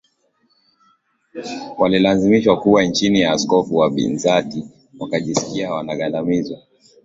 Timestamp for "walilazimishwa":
1.77-2.59